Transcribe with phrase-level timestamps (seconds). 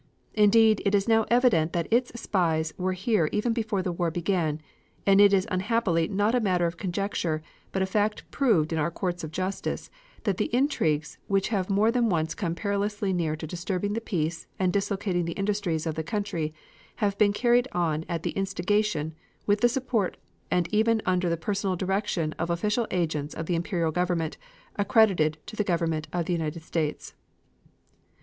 [0.33, 4.59] Indeed it is now evident that its spies were here even before the war began;
[5.05, 8.89] and it is unhappily not a matter of conjecture, but a fact proved in our
[8.89, 9.91] courts of justice,
[10.23, 14.47] that the intrigues which have more than once come perilously near to disturbing the peace
[14.57, 16.51] and dislocating the industries of the country
[16.95, 19.13] have been carried on at the instigation,
[19.45, 20.17] with the support,
[20.49, 24.35] and even under the personal direction of official agents of the Imperial Government
[24.77, 27.13] accredited to the Government of the United States."